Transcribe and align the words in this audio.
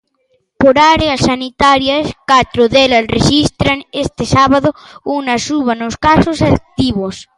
Por 0.61 0.75
áreas 0.95 1.19
sanitarias, 1.29 2.05
catro 2.31 2.63
delas 2.73 3.09
rexistran 3.15 3.79
este 4.03 4.23
sábado 4.35 4.69
unha 5.17 5.35
suba 5.47 5.73
nos 5.81 5.95
casos 6.07 6.37
activos. 6.51 7.15